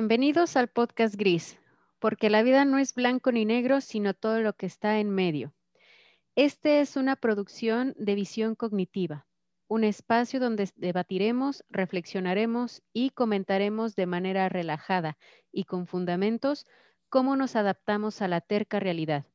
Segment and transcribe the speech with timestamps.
[0.00, 1.58] Bienvenidos al podcast Gris,
[1.98, 5.52] porque la vida no es blanco ni negro, sino todo lo que está en medio.
[6.36, 9.26] Este es una producción de visión cognitiva,
[9.68, 15.18] un espacio donde debatiremos, reflexionaremos y comentaremos de manera relajada
[15.52, 16.66] y con fundamentos
[17.10, 19.26] cómo nos adaptamos a la terca realidad.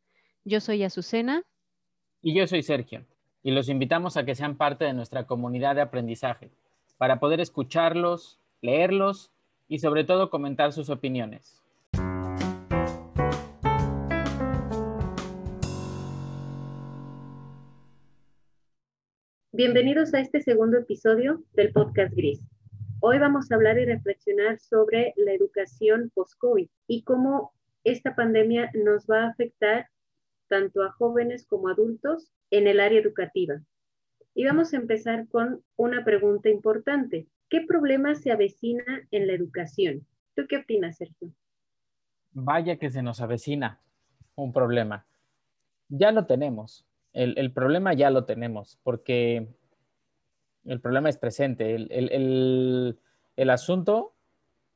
[0.45, 1.43] Yo soy Azucena.
[2.23, 3.05] Y yo soy Sergio.
[3.43, 6.49] Y los invitamos a que sean parte de nuestra comunidad de aprendizaje,
[6.97, 9.31] para poder escucharlos, leerlos
[9.67, 11.61] y sobre todo comentar sus opiniones.
[19.51, 22.41] Bienvenidos a este segundo episodio del podcast Gris.
[22.99, 27.53] Hoy vamos a hablar y reflexionar sobre la educación post-COVID y cómo
[27.85, 29.87] esta pandemia nos va a afectar
[30.49, 33.61] tanto a jóvenes como adultos en el área educativa.
[34.33, 37.27] Y vamos a empezar con una pregunta importante.
[37.49, 40.05] ¿Qué problema se avecina en la educación?
[40.35, 41.31] ¿Tú qué opinas, Sergio?
[42.33, 43.79] Vaya que se nos avecina
[44.35, 45.05] un problema.
[45.89, 46.85] Ya lo tenemos.
[47.13, 49.47] El, problema ya lo tenemos, porque
[50.65, 51.75] el problema es presente.
[51.75, 54.13] El, asunto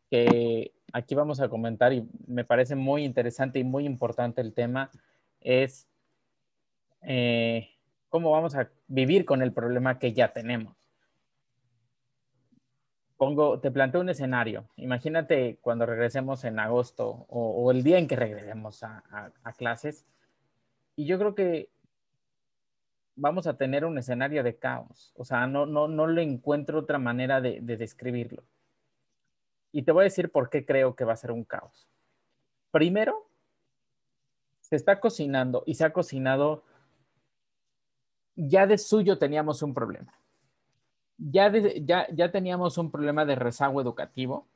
[0.09, 4.89] que aquí vamos a comentar y me parece muy interesante y muy importante el tema
[5.41, 5.85] es
[7.01, 7.71] eh,
[8.07, 10.78] cómo vamos a vivir con el problema que ya tenemos.
[13.19, 14.69] Pongo, te planteo un escenario.
[14.77, 19.03] Imagínate cuando regresemos en agosto o, el día en que regresemos a,
[19.57, 20.05] clases.
[20.95, 21.69] Y yo creo que
[23.17, 25.11] vamos a tener un escenario de caos.
[25.17, 28.41] O sea, no, no, no le encuentro otra manera de describirlo.
[29.73, 31.89] Y te voy a decir por qué creo que va a ser un caos.
[32.71, 33.27] Primero,
[34.61, 36.63] se está cocinando y se ha cocinado,
[38.37, 40.13] ya de suyo teníamos un problema.
[41.19, 44.47] Ya, ya, ya teníamos un problema de rezago educativo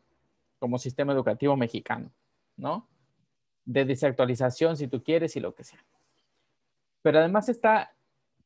[0.60, 2.10] como sistema educativo mexicano,
[2.56, 2.88] ¿no?
[3.66, 5.84] De desactualización, si tú quieres, y lo que sea.
[7.02, 7.94] Pero además está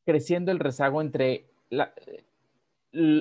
[0.04, 1.46] creciendo el rezago entre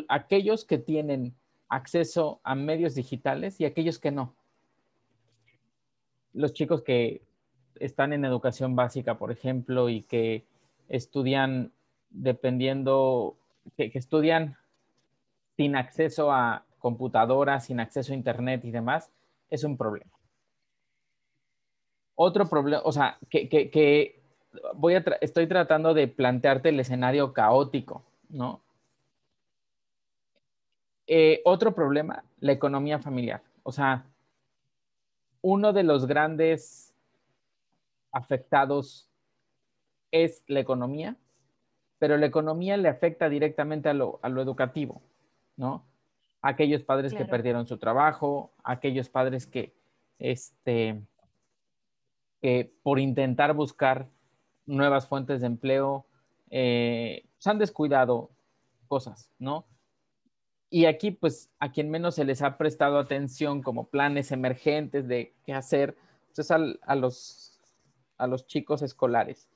[0.08, 1.36] aquellos que tienen
[1.70, 4.34] acceso a medios digitales y aquellos que no.
[6.34, 7.22] Los chicos que
[7.80, 10.46] están en educación básica, por ejemplo, y que
[10.90, 11.72] estudian
[12.10, 13.38] dependiendo,
[13.76, 14.58] que, estudian
[15.58, 19.12] sin acceso a computadoras, sin acceso a internet y demás,
[19.50, 20.12] es un problema.
[22.16, 24.22] Otro problema, o sea, que,
[24.76, 28.62] voy a estoy tratando de plantearte el escenario caótico, ¿no?
[31.08, 33.42] Eh, otro problema, la economía familiar.
[33.64, 34.06] O sea,
[35.42, 36.94] uno de los grandes
[38.12, 39.10] afectados
[40.12, 41.16] es la economía,
[42.00, 45.02] pero la economía le afecta directamente a lo, educativo,
[45.58, 45.84] ¿no?
[46.42, 49.74] Aquellos padres que perdieron su trabajo, aquellos padres que,
[50.20, 51.02] este,
[52.42, 54.08] que por intentar buscar
[54.66, 56.06] nuevas fuentes de empleo,
[56.50, 58.30] eh, se han descuidado
[58.88, 59.66] cosas, ¿no?
[60.70, 65.34] Y aquí, pues, a quien menos se les ha prestado atención como planes emergentes de
[65.46, 65.96] qué hacer,
[66.28, 67.60] pues, es a, los,
[68.18, 69.50] a los chicos escolares.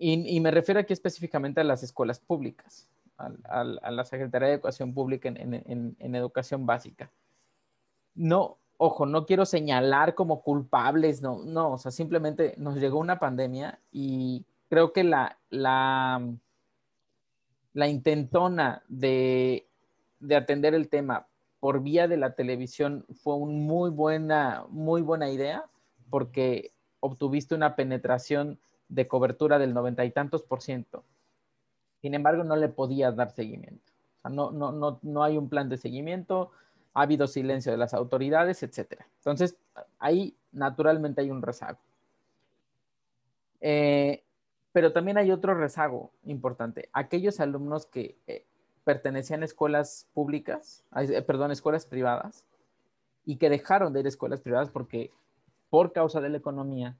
[0.00, 5.28] Y, me refiero aquí específicamente a las escuelas públicas, a, la Secretaría de Educación Pública
[5.28, 7.10] en, en, educación básica.
[8.14, 13.18] No, ojo, no quiero señalar como culpables, no, no, o sea, simplemente nos llegó una
[13.18, 16.22] pandemia y creo que la, la,
[17.74, 19.68] la intentona de
[20.20, 21.26] de atender el tema
[21.60, 25.64] por vía de la televisión fue una muy buena, muy buena idea
[26.10, 28.58] porque obtuviste una penetración
[28.88, 31.04] de cobertura del noventa y tantos por ciento.
[32.00, 33.92] Sin embargo, no le podías dar seguimiento.
[34.24, 36.50] no, no, no, no hay un plan de seguimiento,
[36.94, 39.02] ha habido silencio de las autoridades, etc.
[39.18, 39.56] Entonces,
[39.98, 41.78] ahí naturalmente hay un rezago.
[43.60, 44.24] Eh,
[44.72, 46.88] pero también hay otro rezago importante.
[46.92, 48.44] Aquellos alumnos que eh,
[48.84, 52.44] pertenecían a escuelas públicas, eh, perdón, escuelas privadas,
[53.24, 55.10] y que dejaron de ir a escuelas privadas porque
[55.70, 56.96] por causa de la economía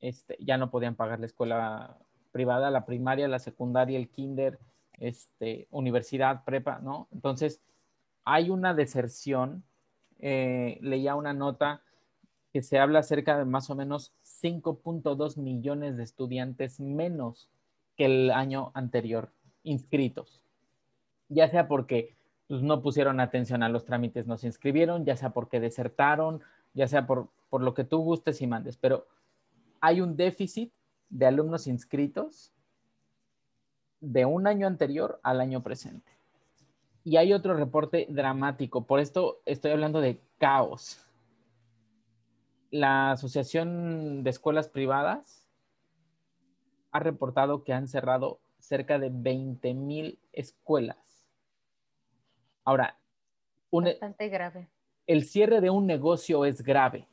[0.00, 1.96] este, ya no podían pagar la escuela
[2.32, 4.58] privada, la primaria, la secundaria, el kinder,
[4.98, 7.08] este, universidad, prepa, ¿no?
[7.12, 7.60] Entonces,
[8.24, 9.64] hay una deserción,
[10.18, 11.82] eh, leía una nota
[12.52, 17.48] que se habla acerca de más o menos 5.2 millones de estudiantes menos
[17.96, 19.30] que el año anterior
[19.62, 20.42] inscritos
[21.30, 22.14] ya sea porque
[22.48, 26.42] pues, no pusieron atención a los trámites, no se inscribieron, ya sea porque desertaron,
[26.74, 29.06] ya sea por, por lo que tú gustes y mandes, pero
[29.80, 30.70] hay un déficit
[31.10, 32.52] de alumnos inscritos
[34.00, 36.10] de un año anterior al año presente.
[37.04, 41.06] Y hay otro reporte dramático, por esto estoy hablando de caos,
[42.70, 45.48] la Asociación de Escuelas Privadas
[46.92, 51.26] ha reportado que han cerrado cerca de 20 mil escuelas.
[52.64, 52.98] Ahora,
[53.72, 54.68] bastante grave.
[55.06, 57.08] El cierre de un negocio es grave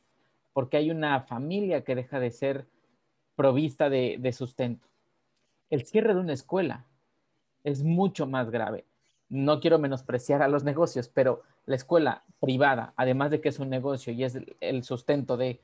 [0.52, 2.66] porque hay una familia que deja de ser
[3.38, 4.88] provista de sustento.
[5.70, 6.84] El cierre de una escuela
[7.62, 8.84] es mucho más grave.
[9.28, 13.70] No quiero menospreciar a los negocios, pero la escuela privada, además de que es un
[13.70, 15.60] negocio y es el sustento de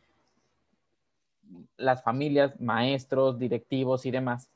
[1.77, 4.51] las familias, maestros, directivos y demás,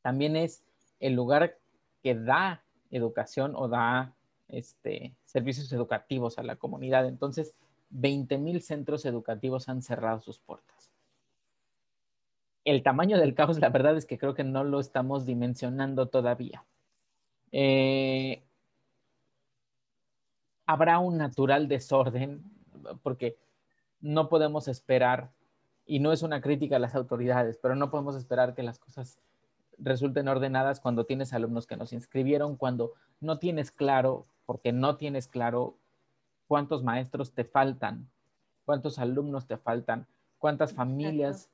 [0.00, 0.62] también es
[1.00, 1.58] el lugar
[2.02, 4.14] que da educación o da
[4.48, 7.06] este, servicios educativos a la comunidad.
[7.06, 7.54] Entonces,
[7.90, 10.93] 20 mil centros educativos han cerrado sus puertas.
[12.64, 16.64] El tamaño del caos, la verdad es que creo que no lo estamos dimensionando todavía.
[17.52, 18.42] Eh,
[20.66, 22.42] habrá un natural desorden
[23.02, 23.36] porque
[24.00, 25.30] no podemos esperar
[25.86, 29.18] y no es una crítica a las autoridades, pero no podemos esperar que las cosas
[29.78, 35.28] resulten ordenadas cuando tienes alumnos que nos inscribieron, cuando no tienes claro, porque no tienes
[35.28, 35.76] claro
[36.46, 38.08] cuántos maestros te faltan,
[38.64, 40.06] cuántos alumnos te faltan,
[40.38, 41.50] cuántas familias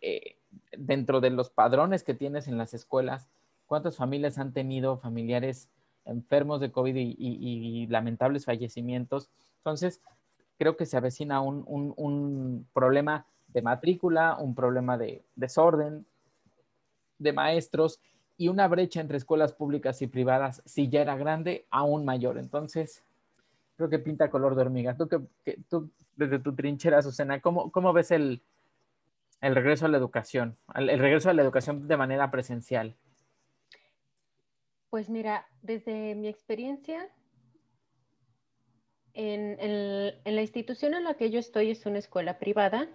[0.00, 0.36] eh,
[0.76, 3.28] dentro de los padrones que tienes en las escuelas,
[3.66, 5.68] cuántas familias han tenido familiares
[6.04, 9.30] enfermos de COVID y, lamentables fallecimientos.
[9.58, 10.00] Entonces,
[10.58, 16.06] creo que se avecina un, un problema de matrícula, un problema de desorden
[17.18, 18.00] de maestros
[18.36, 22.38] y una brecha entre escuelas públicas y privadas, si ya era grande, aún mayor.
[22.38, 23.04] Entonces,
[23.76, 24.96] creo que pinta color de hormiga.
[24.96, 25.20] Tú, que,
[25.68, 28.40] tú desde tu trinchera, Susana, ¿cómo, cómo ves el,
[29.40, 32.96] el, regreso a la educación, el, regreso a la educación de manera presencial?
[34.88, 37.08] Pues mira, desde mi experiencia,
[39.14, 42.88] en, en, la institución en la que yo estoy es una escuela privada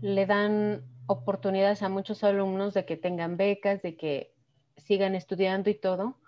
[0.00, 4.34] le dan oportunidades a muchos alumnos de que tengan becas, de que
[4.76, 6.18] sigan estudiando y todo,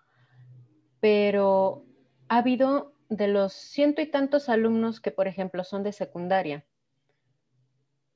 [1.01, 1.85] pero
[2.29, 6.65] ha habido de los ciento y tantos alumnos que, por ejemplo, son de secundaria,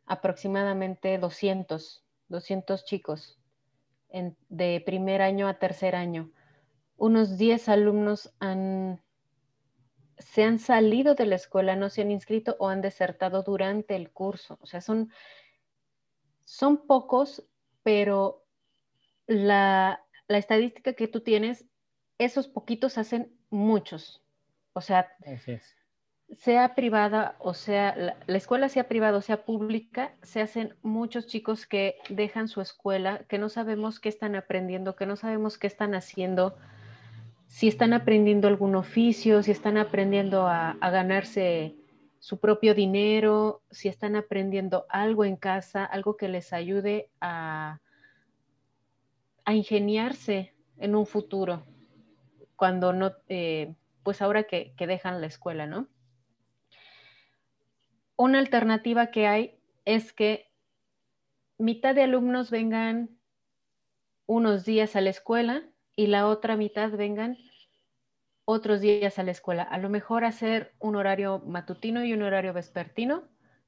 [0.07, 3.39] aproximadamente 200, 200 chicos
[4.49, 6.31] de primer año a tercer año.
[6.97, 9.01] Unos 10 alumnos han,
[10.19, 14.11] se han salido de la escuela, no se han inscrito o han desertado durante el
[14.11, 14.59] curso.
[14.61, 15.11] O sea, son
[16.53, 17.49] son pocos,
[17.83, 18.45] pero
[19.27, 21.67] la, estadística que tú tienes,
[22.19, 24.23] esos poquitos hacen muchos.
[24.75, 25.09] O sea,
[26.39, 31.27] sea privada o sea, la, la, escuela sea privada o sea pública, se hacen muchos
[31.27, 35.67] chicos que dejan su escuela, que no sabemos qué están aprendiendo, que no sabemos qué
[35.67, 36.57] están haciendo,
[37.47, 41.77] si están aprendiendo algún oficio, si están aprendiendo a, a ganarse
[42.23, 47.81] su propio dinero, si están aprendiendo algo en casa, algo que les ayude a,
[49.45, 51.65] a ingeniarse en un futuro,
[52.55, 53.75] cuando no, eh,
[54.05, 55.89] pues ahora que, que dejan la escuela, ¿no?
[58.23, 60.49] Una alternativa que hay es que
[61.59, 63.11] mitad de alumnos vengan
[64.27, 65.65] unos días a la escuela
[65.97, 67.37] y la otra mitad vengan
[68.45, 69.65] otros días a la escuela.
[69.65, 73.25] A lo mejor hacer un horario matutino y un horario vespertino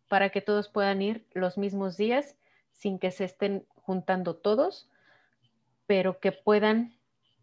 [0.08, 2.36] para que todos puedan ir los mismos días
[2.70, 4.88] sin que se estén juntando todos,
[5.88, 6.96] pero que puedan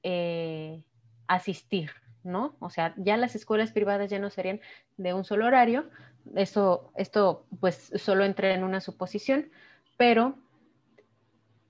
[0.04, 0.82] eh,
[1.28, 1.92] asistir,
[2.24, 2.56] ¿no?
[2.62, 4.62] O sea, ya las escuelas privadas ya no serían
[4.96, 5.90] de un solo horario.
[6.36, 9.50] Eso, esto pues solo entra en una suposición,
[9.98, 10.36] pero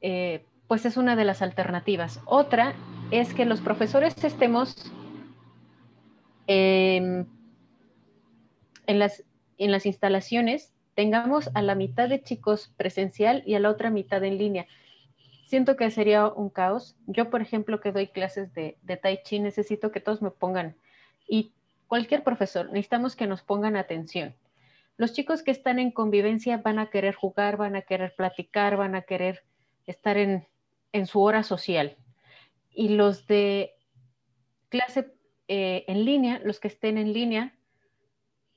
[0.02, 2.22] eh, pues es una de las alternativas.
[2.26, 2.74] Otra
[3.12, 4.92] es que los profesores estemos
[6.48, 7.28] en,
[8.88, 9.24] las,
[9.58, 14.24] en las instalaciones tengamos a la mitad de chicos presencial y a la otra mitad
[14.24, 14.68] en línea.
[15.46, 16.96] Siento que sería un caos.
[17.08, 20.76] Yo, por ejemplo, que doy clases de, de tai chi, necesito que todos me pongan,
[21.28, 21.54] y
[21.92, 24.34] cualquier profesor, necesitamos que nos pongan atención.
[24.96, 28.96] Los chicos que están en convivencia van a querer jugar, van a querer platicar, van
[28.96, 29.44] a querer
[29.86, 30.48] estar en,
[30.94, 31.98] en su hora social.
[32.70, 33.74] Y los de
[34.70, 35.14] clase
[35.50, 37.58] eh, en línea, los que estén en línea,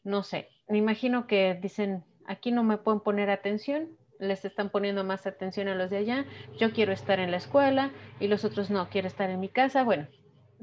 [0.04, 3.88] no sé, me imagino que dicen, aquí no me pueden poner atención,
[4.20, 6.24] les están poniendo más atención a los de allá,
[6.56, 9.82] yo quiero estar en la escuela y los otros no, quiero estar en mi casa.
[9.82, 10.06] Bueno,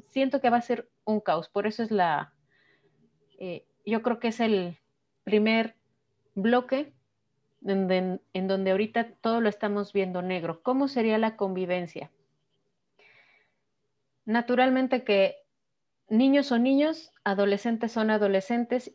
[0.07, 2.33] siento que va a ser un caos, por eso es la,
[3.43, 4.77] eh, yo creo que es el
[5.23, 5.75] primer
[6.35, 6.93] bloque
[7.65, 10.61] en, en donde ahorita todo lo estamos viendo negro.
[10.61, 12.11] ¿Cómo sería la convivencia?
[14.25, 15.37] Naturalmente que
[16.07, 18.91] niños son niños, adolescentes son adolescentes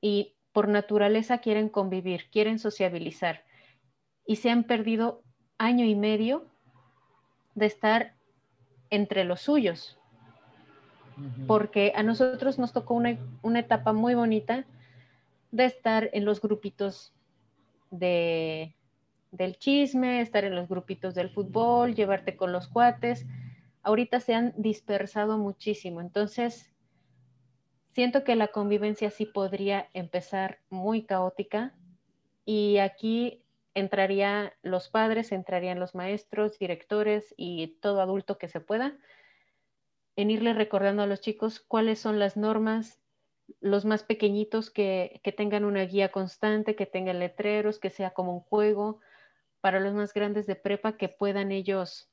[0.00, 3.44] y por naturaleza quieren convivir, quieren sociabilizar
[4.24, 5.22] y se han perdido
[5.58, 6.46] año y medio
[7.54, 8.14] de estar
[8.88, 9.98] entre los suyos.
[11.46, 14.66] Porque a nosotros nos tocó una, una etapa muy bonita
[15.50, 17.14] de estar en los grupitos
[17.90, 18.74] de,
[19.30, 23.26] del chisme, estar en los grupitos del fútbol, llevarte con los cuates.
[23.82, 26.70] Ahorita se han dispersado muchísimo, entonces
[27.92, 31.72] siento que la convivencia sí podría empezar muy caótica
[32.44, 33.42] y aquí
[33.74, 38.96] entrarían los padres, entrarían los maestros, directores y todo adulto que se pueda
[40.16, 43.00] en irle recordando a los chicos cuáles son las normas,
[43.60, 48.32] los más pequeñitos que, que tengan una guía constante, que tengan letreros, que sea como
[48.32, 49.00] un juego,
[49.60, 52.10] para los más grandes de prepa que puedan ellos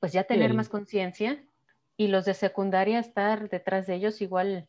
[0.00, 1.44] pues ya tener más conciencia
[1.96, 4.68] y los de secundaria estar detrás de ellos igual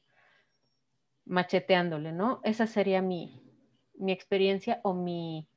[1.26, 2.42] macheteándole, ¿no?
[2.44, 3.42] Esa sería mi,
[3.96, 5.48] mi experiencia o mi,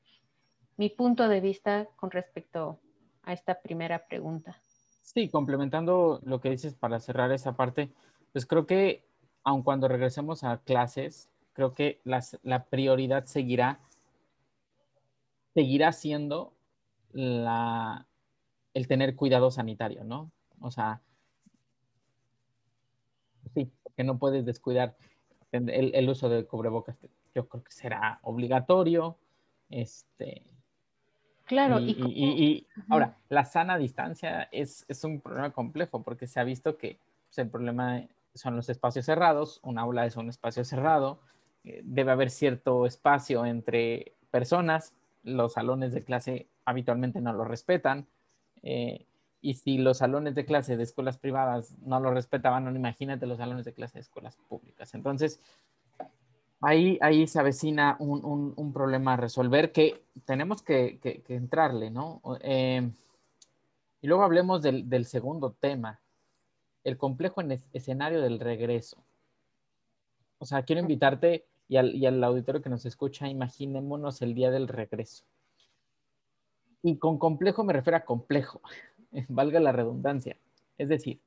[0.76, 2.80] mi punto de vista con respecto
[3.22, 4.60] a esta primera pregunta.
[5.06, 7.90] Sí, complementando lo que dices para cerrar esa parte,
[8.32, 9.02] pues creo que
[9.42, 13.80] aun cuando regresemos a clases, creo que la prioridad seguirá
[15.56, 16.52] seguirá siendo
[17.12, 18.06] la,
[18.74, 20.30] el tener cuidado sanitario, ¿no?
[20.60, 21.00] O sea,
[23.54, 24.98] sí, porque no puedes descuidar
[25.52, 26.98] el, uso de cubrebocas.
[27.34, 29.16] Yo creo que será obligatorio.
[29.70, 30.42] Este,
[31.46, 36.98] claro, y, ahora, la sana distancia es, un problema complejo porque se ha visto que
[37.28, 38.02] pues, el problema
[38.34, 41.20] son los espacios cerrados, un aula es un espacio cerrado,
[41.64, 48.06] eh, debe haber cierto espacio entre personas, los salones de clase habitualmente no lo respetan.
[48.62, 49.06] Eh,
[49.40, 53.38] y si los salones de clase de escuelas privadas no lo respetaban, no imagínate los
[53.38, 54.94] salones de clase de escuelas públicas.
[54.94, 55.40] Entonces,
[56.60, 60.98] ahí, ahí se avecina un, problema a resolver que tenemos que,
[61.28, 62.20] entrarle, ¿no?
[62.40, 62.90] Eh,
[64.00, 66.00] y luego hablemos del, segundo tema,
[66.84, 69.04] el complejo en escenario del regreso.
[70.38, 75.24] O sea, quiero invitarte y al, auditorio que nos escucha, imaginémonos el día del regreso.
[76.82, 78.60] Y con complejo me refiero a complejo,
[79.28, 80.36] valga la redundancia.
[80.78, 81.20] Es decir,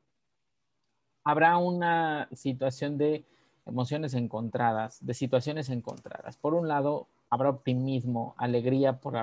[1.24, 3.25] habrá una situación de
[3.69, 6.38] emociones encontradas, de situaciones encontradas.
[6.38, 9.15] Por un lado, habrá optimismo, alegría por,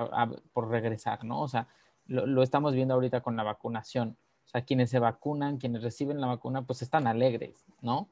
[0.53, 1.41] por regresar, ¿no?
[1.41, 1.67] O sea,
[2.07, 4.17] lo, lo, estamos viendo ahorita con la vacunación.
[4.45, 8.07] O sea, quienes se vacunan, quienes reciben la vacuna, pues están alegres, ¿no?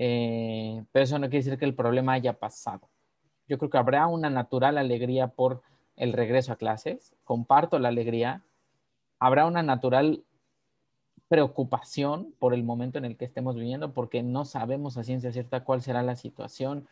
[0.00, 2.88] Eh, pero eso no quiere decir que el problema haya pasado.
[3.48, 5.62] Yo creo que habrá una natural alegría por
[5.96, 8.42] el regreso a clases, comparto la alegría,
[9.18, 10.22] habrá una natural
[11.28, 15.64] preocupación por el momento en el que estemos viviendo, porque no sabemos a ciencia cierta
[15.64, 16.88] cuál será la situación.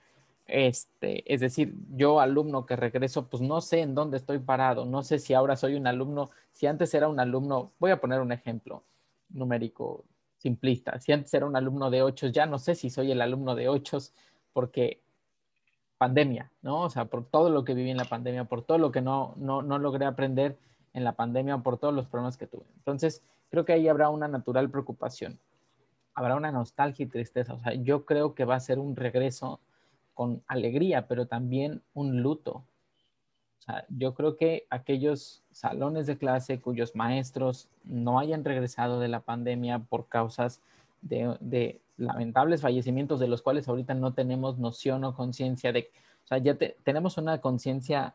[0.47, 5.02] Este, es decir, yo alumno que regreso, pues no sé en dónde estoy parado, no
[5.02, 8.31] sé si ahora soy un alumno, si antes era un alumno, voy a poner un
[8.31, 8.83] ejemplo
[9.31, 10.05] numérico
[10.38, 11.00] simplista.
[11.00, 13.69] Si antes era un alumno de ocho, ya no sé si soy el alumno de
[13.69, 13.99] ocho
[14.52, 15.00] porque
[15.99, 16.83] pandemia, ¿no?
[16.83, 19.35] O sea, por todo lo que viví en la pandemia, por todo lo que no,
[19.37, 20.59] no, no logré aprender
[20.93, 22.64] en la pandemia, por todos los problemas que tuve.
[22.76, 25.38] Entonces, creo que ahí habrá una natural preocupación,
[26.15, 27.55] habrá una nostalgia y tristeza.
[27.55, 29.61] O sea, yo creo que va a ser un regreso
[30.15, 32.65] con alegría, pero también un luto,
[33.88, 39.81] yo creo que aquellos salones de clase cuyos maestros no hayan regresado de la pandemia
[39.81, 40.62] por causas
[41.03, 45.91] de, lamentables fallecimientos de los cuales ahorita no tenemos noción o conciencia de,
[46.25, 48.15] o sea, ya tenemos una conciencia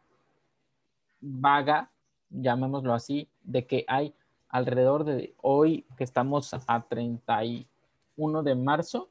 [1.20, 1.92] vaga,
[2.30, 4.14] llamémoslo así, de que hay
[4.51, 9.10] alrededor de hoy que estamos a 31 de marzo,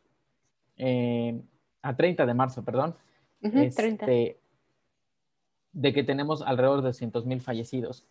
[0.76, 1.40] eh,
[1.82, 2.94] a 30 de marzo, perdón,
[3.40, 4.38] este,
[5.73, 8.04] de que tenemos alrededor de 200 mil fallecidos.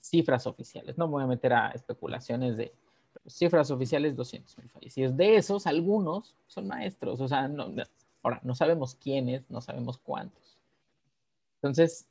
[0.00, 2.72] Cifras oficiales, no me voy a meter a especulaciones de
[3.26, 5.16] cifras oficiales, 200 mil fallecidos.
[5.16, 7.72] De esos, algunos son maestros, o sea, no,
[8.22, 10.58] ahora no sabemos quiénes, no sabemos cuántos.
[11.56, 12.06] Entonces,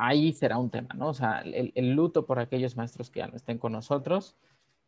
[0.00, 1.08] ahí será un tema, ¿no?
[1.08, 4.36] O sea, el, luto por aquellos maestros que ya no estén con nosotros,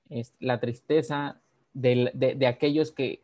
[0.08, 1.40] es la tristeza
[1.74, 3.22] de, de aquellos que,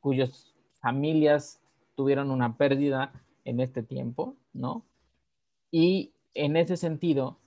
[0.00, 1.60] cuyas familias
[1.94, 3.12] tuvieron una pérdida
[3.44, 4.84] en este tiempo, ¿no?
[5.70, 7.38] Y en ese sentido,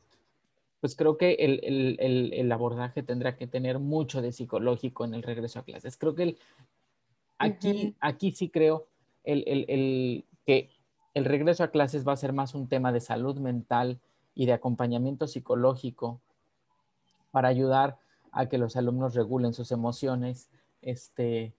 [0.80, 5.64] pues creo que el, abordaje tendrá que tener mucho de psicológico en el regreso a
[5.64, 5.98] clases.
[5.98, 6.38] Creo que
[7.38, 8.88] aquí, aquí sí creo
[9.24, 10.70] el, que
[11.20, 14.00] el regreso a clases va a ser más un tema de salud mental
[14.36, 16.22] y de acompañamiento psicológico
[17.32, 17.98] para ayudar
[18.32, 20.50] a que los alumnos regulen sus emociones,
[20.82, 21.54] este,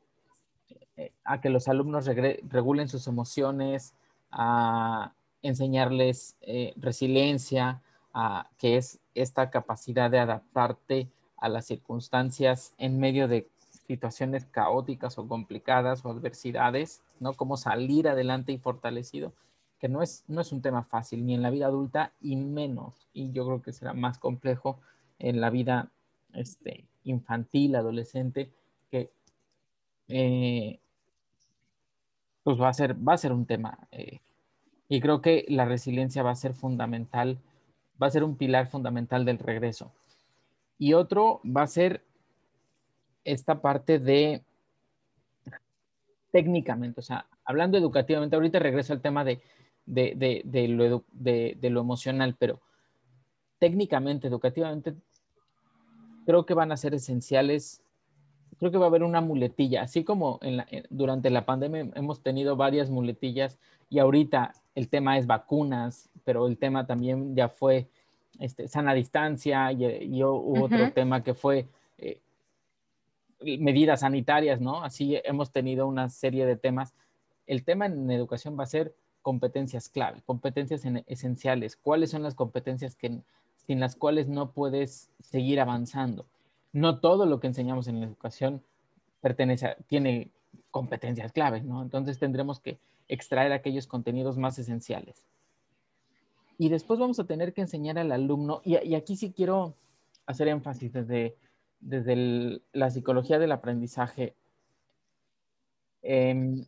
[0.97, 3.93] eh, a que los alumnos regulen sus emociones,
[4.31, 5.13] a
[5.43, 7.83] enseñarles eh, resiliencia,
[8.15, 13.47] a, que es esta capacidad de adaptarte a las circunstancias en medio de
[13.87, 17.35] situaciones caóticas o complicadas o adversidades, ¿no?
[17.35, 19.35] Cómo salir adelante y fortalecido,
[19.81, 23.09] que no es, no es un tema fácil ni en la vida adulta y menos,
[23.15, 24.79] y yo creo que será más complejo
[25.19, 25.91] en la vida
[26.35, 28.53] este, infantil, adolescente,
[28.91, 29.11] que
[30.09, 30.79] eh,
[32.43, 33.79] pues va a ser, va a ser un tema.
[33.91, 34.21] Eh,
[34.89, 37.39] y creo que la resiliencia va a ser fundamental,
[38.01, 39.93] va a ser un pilar fundamental del regreso.
[40.79, 42.05] Y otro va a ser
[43.25, 44.43] esta parte de
[46.33, 49.41] técnicamente, o sea, hablando educativamente, ahorita regreso al tema de,
[49.87, 52.61] lo, de lo emocional, pero
[53.59, 54.95] técnicamente, educativamente,
[56.27, 57.83] creo que van a ser esenciales.
[58.59, 62.57] Creo que va a haber una muletilla, así como en durante la pandemia hemos tenido
[62.57, 63.59] varias muletillas
[63.89, 67.89] y ahorita el tema es vacunas, pero el tema también ya fue
[68.39, 71.69] este, sana distancia y, hubo otro tema que fue
[71.99, 72.21] eh,
[73.41, 74.85] medidas sanitarias, ¿no?
[74.85, 76.95] Así hemos tenido una serie de temas.
[77.47, 81.77] El tema en educación va a ser competencias clave, competencias esenciales.
[81.77, 83.21] ¿Cuáles son las competencias que,
[83.67, 86.27] sin las cuales no puedes seguir avanzando?
[86.73, 88.63] No todo lo que enseñamos en la educación
[89.21, 90.31] pertenece tiene
[90.71, 91.83] competencias claves, ¿no?
[91.83, 95.25] Entonces tendremos que extraer aquellos contenidos más esenciales.
[96.59, 99.75] Y después vamos a tener que enseñar al alumno, y, y aquí sí quiero
[100.27, 101.37] hacer énfasis desde
[101.81, 104.35] desde la psicología del aprendizaje,
[106.03, 106.67] em,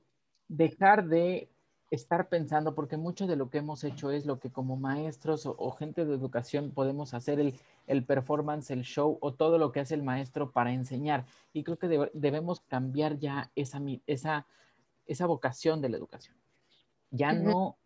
[0.48, 1.48] dejar de
[1.92, 5.70] estar pensando, porque mucho de lo que hemos hecho es lo que como maestros o,
[5.72, 7.38] gente de educación podemos hacer,
[7.86, 11.26] el, performance, el show o todo lo que hace el maestro para enseñar.
[11.52, 14.46] Y creo que debemos cambiar ya esa, esa,
[15.06, 16.34] esa vocación de la educación.
[17.10, 17.76] Ya, no,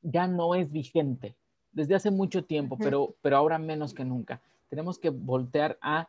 [0.00, 1.36] ya no es vigente
[1.72, 4.40] desde hace mucho tiempo, pero, pero ahora menos que nunca.
[4.68, 6.08] Tenemos que voltear a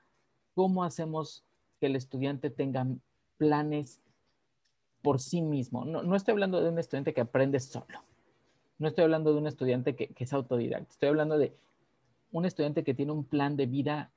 [0.58, 1.46] ¿Cómo hacemos
[1.80, 2.88] que el estudiante tenga
[3.38, 4.02] planes
[5.02, 5.86] por sí mismo?
[5.86, 8.04] No, estoy hablando de un estudiante que aprende solo.
[8.80, 10.92] No estoy hablando de un estudiante que, es autodidacta.
[10.92, 11.54] Estoy hablando de
[12.32, 14.12] un estudiante que tiene un plan de vida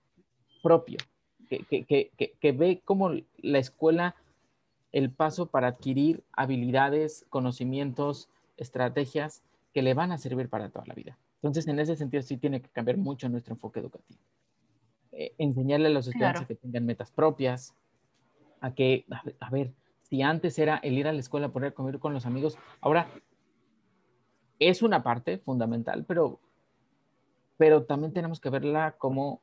[0.62, 0.98] propio,
[1.48, 4.14] que, ve como la escuela
[4.92, 10.94] el paso para adquirir habilidades, conocimientos, estrategias que le van a servir para toda la
[10.94, 11.16] vida.
[11.36, 14.20] Entonces, en ese sentido, sí tiene que cambiar mucho nuestro enfoque educativo.
[15.12, 17.74] Eh, enseñarle a los estudiantes a que tengan metas propias,
[18.60, 19.06] a que,
[19.40, 19.72] a ver,
[20.10, 23.08] si antes era el ir a la escuela, poder comer con los amigos, ahora
[24.58, 26.40] es una parte fundamental, pero,
[27.56, 29.40] pero también tenemos que verla como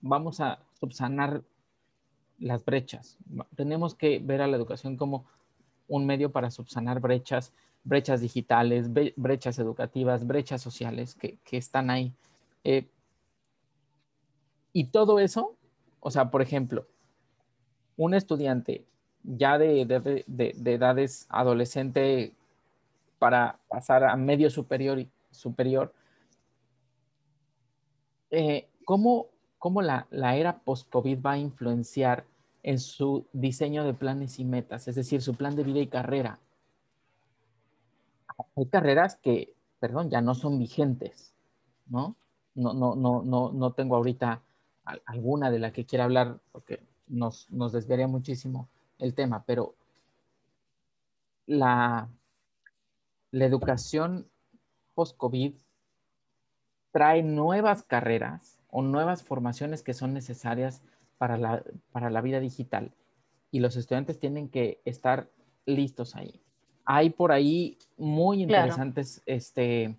[0.00, 1.42] vamos a subsanar
[2.38, 3.18] las brechas.
[3.56, 5.26] Tenemos que ver a la educación como
[5.88, 12.14] un medio para subsanar brechas, brechas digitales, brechas educativas, brechas sociales que, están ahí.
[12.62, 12.88] Eh,
[14.72, 15.56] y todo eso,
[15.98, 16.86] o sea, por ejemplo,
[17.96, 18.84] un estudiante
[19.24, 20.24] ya de,
[20.64, 22.32] edades adolescente
[23.18, 25.92] para pasar a medio superior, y superior
[28.30, 29.30] eh, ¿cómo,
[29.80, 32.24] la, la, era post-COVID va a influenciar
[32.62, 36.38] en su diseño de planes y metas, es decir, su plan de vida y carrera?
[38.56, 41.32] Hay carreras que, perdón, ya no son vigentes,
[41.86, 42.16] ¿no?
[42.54, 44.42] No, no, no, no, no tengo ahorita
[45.06, 49.74] alguna de la que quiera hablar, porque nos, nos desviaría muchísimo el tema, pero
[51.46, 52.08] la,
[53.30, 54.28] la educación
[54.94, 55.54] post-COVID
[56.92, 60.82] trae nuevas carreras o nuevas formaciones que son necesarias
[61.18, 62.92] para la, para la vida digital
[63.50, 65.28] y los estudiantes tienen que estar
[65.66, 66.40] listos ahí.
[66.84, 69.96] Hay por ahí muy interesantes este,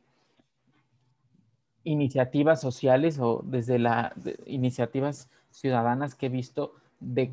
[1.83, 4.13] iniciativas sociales o desde las
[4.45, 7.31] iniciativas ciudadanas que he visto de,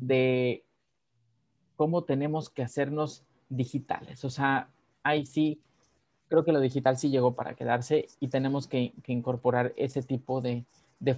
[0.00, 0.64] de
[1.76, 4.24] cómo tenemos que hacernos digitales.
[4.24, 4.68] O sea,
[5.02, 5.60] ahí sí,
[6.28, 10.64] creo que lo digital sí llegó para quedarse y tenemos que, incorporar ese tipo de,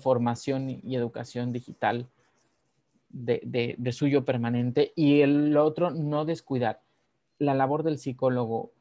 [0.00, 2.06] formación y educación digital
[3.08, 4.92] de, de, suyo permanente.
[4.96, 6.80] Y el otro, no descuidar
[7.38, 8.72] la labor del psicólogo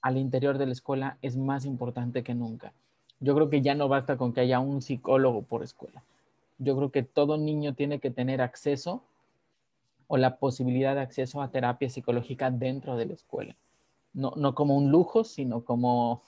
[0.00, 2.72] al interior de la escuela es más importante que nunca.
[3.20, 6.04] Yo creo que ya no basta con que haya un psicólogo por escuela.
[6.58, 9.02] Yo creo que todo niño tiene que tener acceso
[10.06, 13.56] o la posibilidad de acceso a terapia psicológica dentro de la escuela.
[14.12, 16.22] No, no como un lujo, sino como...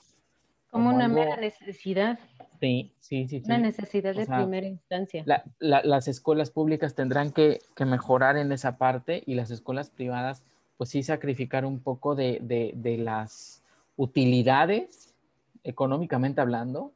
[0.70, 2.20] Como, una mera necesidad.
[2.60, 3.42] Sí, sí, sí.
[3.44, 5.24] Una necesidad de primera instancia.
[5.58, 10.44] las escuelas públicas tendrán que, que mejorar en esa parte y las escuelas privadas
[10.76, 13.62] pues sí sacrificar un poco de, de las
[13.96, 15.14] utilidades,
[15.62, 16.94] económicamente hablando,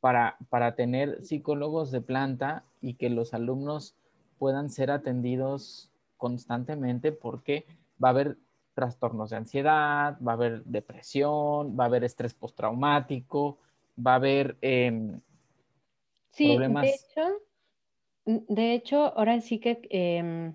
[0.00, 3.94] para, para tener psicólogos de planta y que los alumnos
[4.38, 7.66] puedan ser atendidos constantemente porque
[8.02, 8.38] va a haber
[8.74, 13.58] trastornos de ansiedad, va a haber depresión, va a haber estrés postraumático,
[14.04, 15.20] va a haber em,
[16.30, 17.20] sí, De hecho,
[18.24, 20.54] de hecho, ahora sí que em,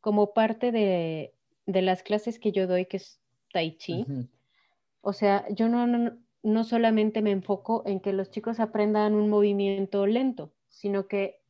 [0.00, 1.32] como parte de,
[1.66, 3.20] las clases que yo doy, que es
[3.52, 4.04] Tai Chi,
[5.00, 6.18] o sea, yo no, no
[6.62, 11.40] solamente me enfoco en que los chicos aprendan un movimiento lento, sino que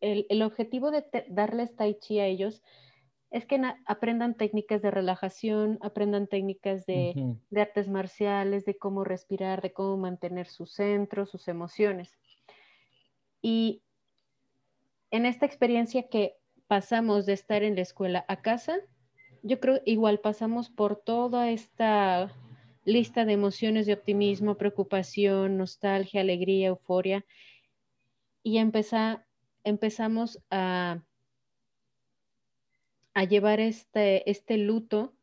[0.00, 2.64] el, objetivo de darles tai chi a ellos
[3.30, 9.72] es que aprendan técnicas de relajación, aprendan técnicas de, artes marciales, de cómo respirar, de
[9.72, 12.18] cómo mantener su centro, sus emociones.
[13.40, 13.82] Y
[15.12, 16.36] en esta experiencia que
[16.66, 18.80] pasamos de estar en la escuela a casa,
[19.44, 22.34] yo creo igual pasamos por toda esta
[22.84, 27.24] lista de emociones de optimismo, preocupación, nostalgia, alegría, euforia,
[28.42, 31.02] y empezamos a,
[33.14, 35.14] a llevar este, este luto,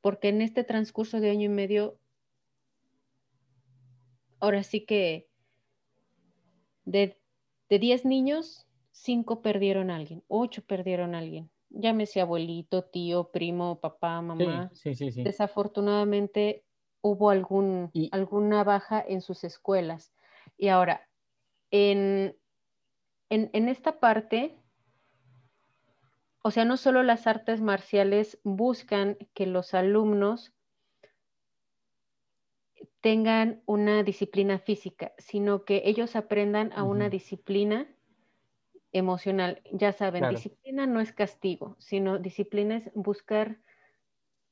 [0.00, 1.98] porque en este transcurso de año y medio,
[4.40, 5.28] ahora sí que
[6.84, 7.18] de,
[7.68, 11.50] de 10 niños, 5 perdieron a alguien, 8 perdieron a alguien.
[11.80, 14.72] Llámese abuelito, tío, primo, papá, mamá.
[14.82, 16.64] Desafortunadamente
[17.00, 20.12] hubo algún, alguna baja en sus escuelas.
[20.56, 21.08] Y ahora,
[21.70, 22.36] en,
[23.30, 24.58] en, esta parte,
[26.42, 30.52] o sea, no solo las artes marciales buscan que los alumnos
[33.00, 37.86] tengan una disciplina física, sino que ellos aprendan a una disciplina
[38.92, 39.62] emocional.
[39.72, 43.58] Ya saben, disciplina no es castigo, sino disciplina es buscar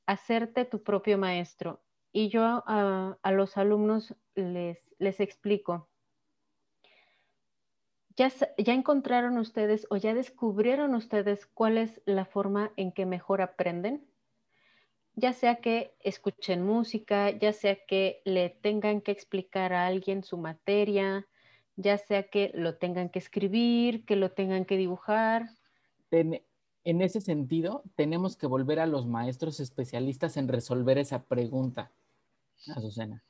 [0.05, 1.81] hacerte tu propio maestro.
[2.11, 5.89] Y yo a, a los alumnos les, les explico,
[8.17, 14.07] ¿Ya, encontraron ustedes o ya descubrieron ustedes cuál es la forma en que mejor aprenden?
[15.13, 20.39] Ya sea que escuchen música, ya sea que le tengan que explicar a alguien su
[20.39, 21.27] materia,
[21.77, 25.49] ya sea que lo tengan que escribir, que lo tengan que dibujar.
[26.11, 31.91] En, ese sentido, tenemos que volver a los maestros especialistas en resolver esa pregunta,
[32.75, 33.23] Azucena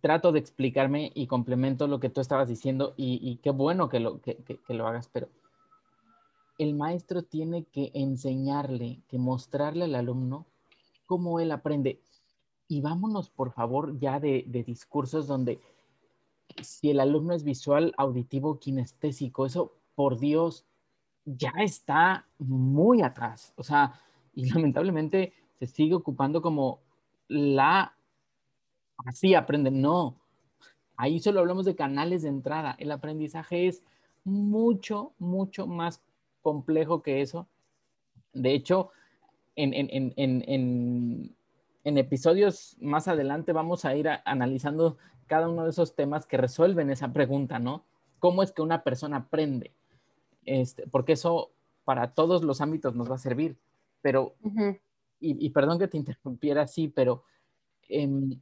[0.00, 4.20] trato de explicarme y complemento lo que tú estabas diciendo y, qué bueno que lo,
[4.20, 4.36] que,
[4.68, 5.28] lo hagas, pero
[6.58, 10.46] el maestro tiene que enseñarle, que mostrarle al alumno
[11.06, 12.00] cómo él aprende.
[12.68, 15.58] Y vámonos, por favor, ya de, de discursos donde
[16.62, 20.64] si el alumno es visual, auditivo, kinestésico, eso, por Dios,
[21.24, 23.52] ya está muy atrás.
[23.56, 24.00] O sea,
[24.34, 26.80] y lamentablemente se sigue ocupando como
[27.28, 27.94] la
[29.06, 29.80] así aprenden.
[29.80, 30.16] No,
[30.96, 32.76] ahí solo hablamos de canales de entrada.
[32.78, 33.82] El aprendizaje es
[34.24, 36.02] mucho, mucho más
[36.42, 37.48] complejo que eso.
[38.32, 38.90] De hecho,
[39.56, 39.74] en,
[41.96, 47.12] episodios más adelante vamos a ir analizando cada uno de esos temas que resuelven esa
[47.12, 47.84] pregunta, ¿no?
[48.18, 49.72] ¿Cómo es que una persona aprende?
[50.44, 51.52] Este, porque eso
[51.84, 53.56] para todos los ámbitos nos va a servir.
[54.02, 54.34] Pero,
[55.20, 57.24] y, perdón que te interrumpiera así, pero
[57.88, 58.40] em,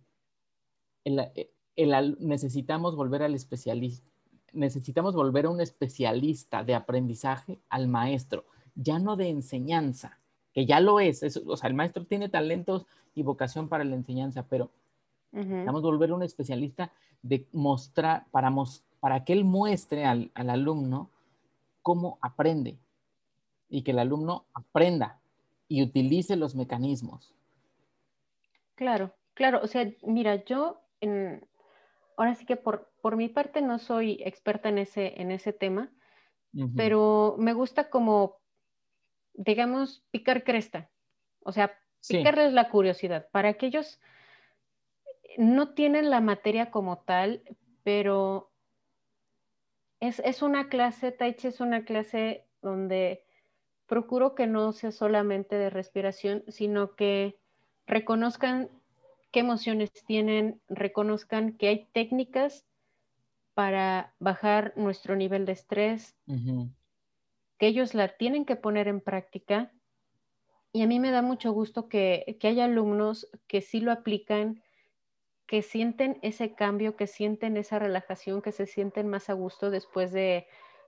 [2.18, 4.06] necesitamos volver al especialista,
[4.52, 10.18] necesitamos volver a un especialista de aprendizaje al maestro, ya no de enseñanza,
[10.56, 14.46] que ya lo es, o sea, el maestro tiene talentos y vocación para la enseñanza,
[14.48, 14.70] pero
[15.30, 16.90] necesitamos volver a un especialista
[17.20, 18.50] de mostrar, para,
[18.98, 21.10] para que él muestre al, al alumno
[21.82, 22.78] cómo aprende
[23.68, 25.20] y que el alumno aprenda
[25.68, 27.34] y utilice los mecanismos.
[28.76, 30.80] Claro, claro, o sea, mira, yo
[32.16, 35.92] ahora sí que por, por mi parte no soy experta en ese, en ese tema,
[36.74, 38.38] pero me gusta como,
[39.36, 40.90] digamos, picar cresta,
[41.40, 43.28] o sea, picarles la curiosidad.
[43.30, 44.00] Para que ellos
[45.38, 47.42] no tienen la materia como tal,
[47.82, 48.50] pero
[50.00, 53.24] es, es una clase, Taichi es una clase donde
[53.86, 57.38] procuro que no sea solamente de respiración, sino que
[57.86, 58.68] reconozcan
[59.30, 62.64] qué emociones tienen, reconozcan que hay técnicas
[63.54, 66.14] para bajar nuestro nivel de estrés,
[67.58, 69.72] que ellos la tienen que poner en práctica.
[70.72, 74.62] Y a mí me da mucho gusto que, que haya alumnos que sí lo aplican,
[75.46, 80.12] que sienten ese cambio, que sienten esa relajación, que se sienten más a gusto después
[80.12, 80.46] de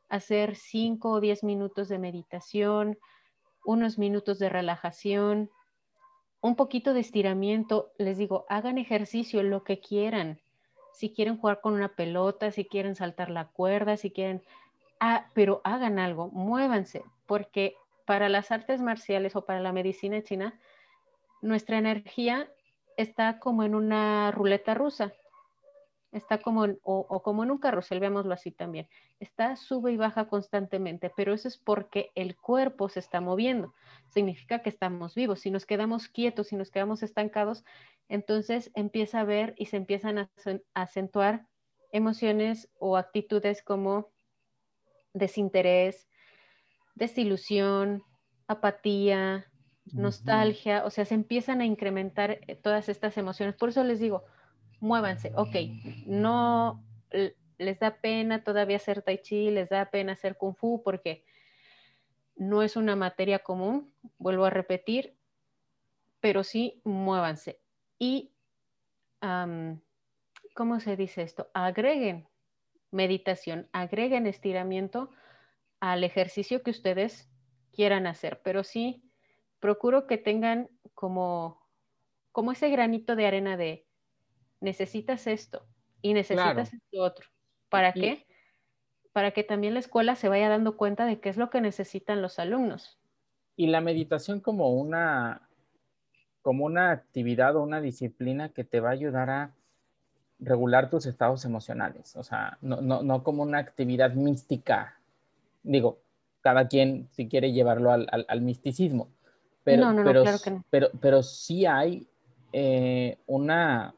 [0.08, 2.98] hacer 5 o 10 minutos de meditación,
[3.64, 5.50] unos minutos de relajación,
[6.40, 7.92] un poquito de estiramiento.
[7.98, 10.40] Les digo, hagan ejercicio, lo que quieran.
[10.92, 14.42] Si quieren jugar con una pelota, si quieren saltar la cuerda, si quieren...
[15.00, 20.58] Ah, pero hagan algo, muévanse, porque para las artes marciales o para la medicina china,
[21.40, 22.50] nuestra energía
[22.96, 25.12] está como en una ruleta rusa.
[26.10, 28.88] Está como o, como en un carrusel, veámoslo así también,
[29.20, 33.74] está sube y baja constantemente, pero eso es porque el cuerpo se está moviendo,
[34.08, 37.62] significa que estamos vivos, si nos quedamos quietos, si nos quedamos estancados,
[38.08, 40.30] entonces empieza a ver y se empiezan a,
[40.72, 41.46] acentuar
[41.92, 44.08] emociones o actitudes como
[45.12, 46.08] desinterés,
[46.94, 48.02] desilusión,
[48.46, 49.46] apatía,
[49.92, 53.54] nostalgia, o sea, se empiezan a incrementar eh, todas estas emociones.
[53.54, 54.24] Por eso les digo,
[54.80, 55.56] muévanse, ok,
[56.06, 56.84] no
[57.58, 61.24] les da pena todavía hacer tai chi, les da pena hacer kung fu porque
[62.36, 65.16] no es una materia común, vuelvo a repetir,
[66.20, 67.60] pero sí muévanse.
[67.98, 68.32] Y,
[70.54, 71.50] ¿cómo se dice esto?
[71.52, 72.27] Agreguen
[72.90, 75.10] meditación, agreguen estiramiento
[75.80, 77.30] al ejercicio que ustedes
[77.72, 79.02] quieran hacer, pero sí
[79.60, 81.68] procuro que tengan como,
[82.32, 83.86] como ese granito de arena de,
[84.60, 85.66] necesitas esto
[86.02, 87.26] y necesitas esto otro.
[87.68, 88.26] ¿Para qué?
[89.12, 92.22] Para que también la escuela se vaya dando cuenta de qué es lo que necesitan
[92.22, 92.98] los alumnos.
[93.56, 95.48] Y la meditación como una,
[96.42, 99.54] como una actividad o una disciplina que te va a ayudar a
[100.40, 104.98] regular tus estados emocionales, o sea, no, no, no como una actividad mística.
[105.62, 105.98] Digo,
[106.40, 109.08] cada quien si quiere llevarlo al, al, misticismo,
[109.64, 110.24] pero, pero,
[110.70, 112.06] pero, pero sí hay
[112.52, 113.94] eh, una,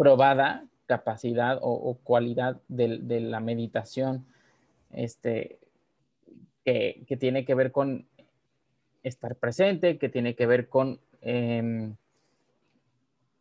[0.00, 4.24] probada capacidad o, cualidad de, la meditación
[4.92, 5.58] este,
[6.64, 8.06] que, tiene que ver con
[9.02, 11.96] estar presente, que tiene que ver con, em,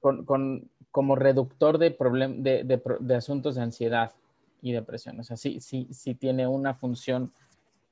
[0.02, 1.95] con, como reductor de,
[2.38, 4.13] de, de, asuntos de ansiedad
[4.62, 5.19] y depresión.
[5.19, 7.32] O sea, sí, sí, sí tiene una función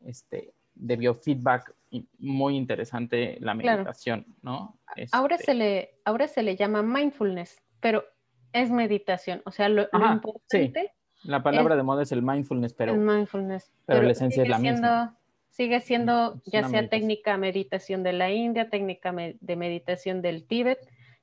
[0.06, 1.74] este, de biofeedback
[2.20, 4.78] muy interesante la meditación, ¿no?
[5.12, 8.04] Ahora, este se le, ahora se le llama mindfulness, pero
[8.52, 9.42] es meditación.
[9.46, 10.94] O sea, lo, importante.
[11.24, 15.18] La palabra de moda es el mindfulness, pero, mindfulness, pero, la esencia es la misma.
[15.50, 20.78] Sigue siendo ya sea técnica meditación de la India, técnica de meditación del Tíbet,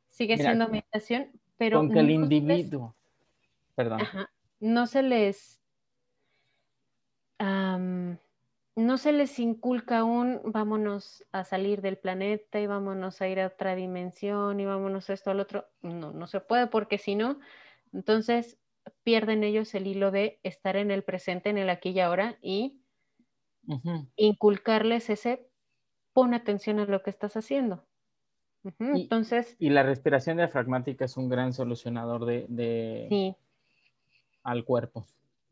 [0.08, 1.28] sigue siendo meditación,
[1.64, 1.79] pero.
[1.79, 2.94] Con que el individuo.
[3.74, 4.00] Perdón.
[4.61, 5.61] no se les
[8.77, 13.46] no se les inculca un vámonos a salir del planeta y vámonos a ir a
[13.46, 15.66] otra dimensión y vámonos a esto al otro.
[15.83, 17.38] No, no se puede porque si no,
[17.92, 18.59] entonces
[19.03, 22.81] pierden ellos el hilo de estar en el presente, en el aquí y ahora y
[24.16, 25.48] inculcarles ese
[26.12, 27.87] pon atención a lo que estás haciendo.
[28.79, 29.57] Entonces.
[29.59, 33.37] Y la respiración diafragmática es un gran solucionador de, sí.
[34.42, 35.07] al cuerpo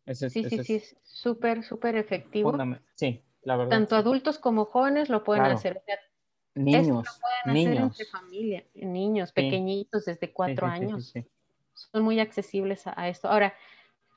[0.06, 2.52] sí, sí, sí, es súper, súper efectivo.
[2.94, 3.70] Sí, la verdad.
[3.70, 5.82] Tanto adultos como jóvenes lo pueden hacer.
[6.54, 7.72] niños, lo pueden niños.
[7.72, 11.12] hacer entre familia, niños pequeñitos desde cuatro años.
[11.74, 13.28] Son muy accesibles a, esto.
[13.28, 13.54] Ahora,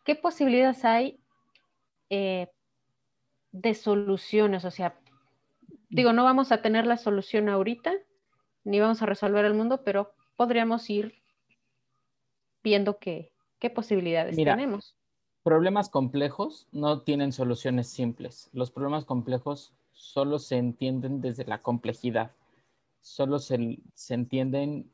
[0.03, 1.19] ¿qué posibilidades hay
[2.10, 2.47] eh,
[3.51, 4.65] de soluciones?
[4.65, 4.99] O sea,
[5.89, 7.93] digo, no vamos a tener la solución ahorita,
[8.65, 11.15] ni vamos a resolver el mundo, pero podríamos ir
[12.62, 14.97] viendo qué, qué posibilidades tenemos
[15.45, 18.49] problemas complejos no tienen soluciones simples.
[18.51, 22.32] Los problemas complejos solo se entienden desde la complejidad.
[22.99, 23.78] Solo se,
[24.10, 24.89] entienden,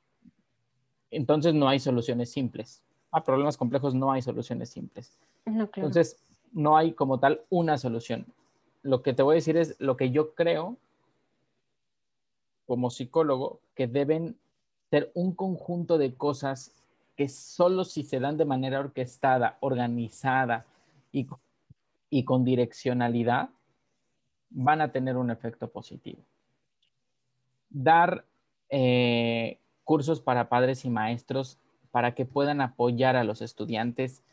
[1.10, 2.84] entonces no hay soluciones simples.
[3.12, 5.18] A problemas complejos no hay soluciones simples.
[5.46, 8.26] Entonces, no hay como tal una solución.
[8.84, 10.76] Lo que te voy a decir es lo que yo creo
[12.72, 14.38] como psicólogo, que deben
[14.90, 16.74] ser un conjunto de cosas
[17.18, 20.66] que solo si se dan de manera orquestada, organizada
[21.12, 21.28] y,
[22.10, 23.50] y con direccionalidad,
[24.52, 26.24] van a tener un efecto positivo.
[27.70, 28.24] Dar
[28.70, 31.58] eh, cursos para padres y maestros
[31.92, 34.24] para que puedan apoyar a los estudiantes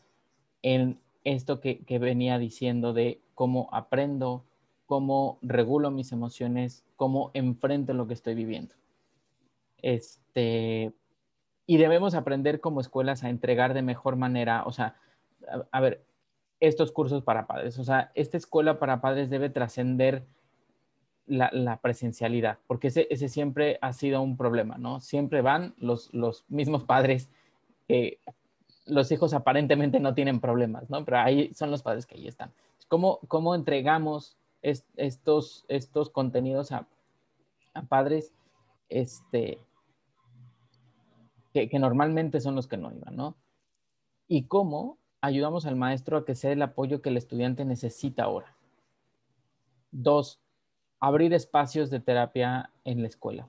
[0.62, 4.44] en esto que, que, venía diciendo de cómo aprendo,
[4.88, 8.74] cómo regulo mis emociones, cómo enfrento lo que estoy viviendo.
[9.82, 10.94] Este,
[11.66, 14.96] y debemos aprender como escuelas a entregar de mejor manera, o sea,
[15.72, 16.06] a, ver,
[16.58, 20.24] estos cursos para padres, o sea, esta escuela para padres debe trascender
[21.26, 25.00] la, presencialidad, porque ese, ese, siempre ha sido un problema, ¿no?
[25.00, 27.28] Siempre van los, los mismos padres,
[28.86, 31.04] los hijos aparentemente no tienen problemas, ¿no?
[31.04, 32.50] Pero ahí son los padres que ahí están.
[32.88, 36.86] ¿Cómo, cómo entregamos estos, estos contenidos a,
[37.88, 38.32] padres
[38.88, 39.60] este,
[41.52, 43.36] que, que, normalmente son los que no iban, ¿no?
[44.26, 48.54] Y cómo ayudamos al maestro a que sea el apoyo que el estudiante necesita ahora.
[49.90, 50.40] Dos,
[51.00, 53.48] abrir espacios de terapia en la escuela.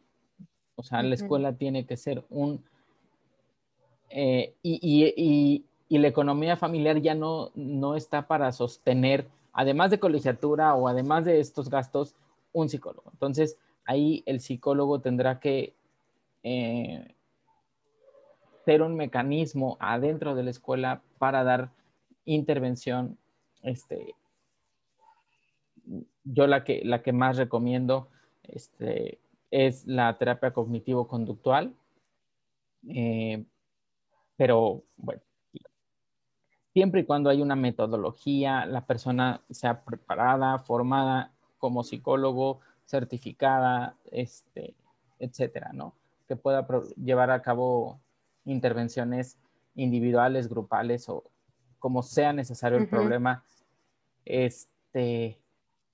[0.76, 2.64] O sea, la escuela tiene que ser un...
[4.10, 10.88] Eh, y, la economía familiar ya no, no está para sostener, además de colegiatura o
[10.88, 12.16] además de estos gastos,
[12.54, 13.10] un psicólogo.
[13.12, 15.74] Entonces, ahí el psicólogo tendrá que
[16.44, 17.16] eh,
[18.66, 21.72] ser un mecanismo adentro de la escuela para dar
[22.26, 23.18] intervención
[23.62, 24.16] este,
[26.24, 28.10] yo la que, la que más recomiendo
[28.44, 29.20] este,
[29.52, 31.74] es la terapia cognitivo-conductual,
[32.88, 33.44] eh,
[34.38, 35.22] pero bueno,
[36.74, 44.74] siempre y cuando hay una metodología, la persona sea preparada, formada como psicólogo, certificada, este,
[45.20, 45.94] etcétera, ¿no?
[46.28, 48.00] Que pueda llevar a cabo
[48.46, 49.38] intervenciones
[49.76, 51.24] individuales, grupales o
[51.80, 53.44] como sea necesario el problema.
[54.26, 55.40] Este,